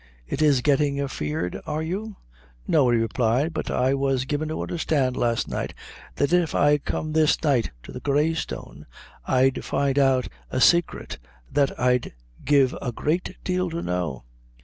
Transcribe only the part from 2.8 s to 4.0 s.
he replied; "but I